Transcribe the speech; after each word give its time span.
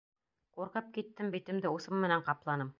Ҡурҡып 0.59 0.87
киттем, 0.97 1.31
битемде 1.37 1.77
усым 1.77 2.05
менән 2.07 2.29
ҡапланым. 2.31 2.69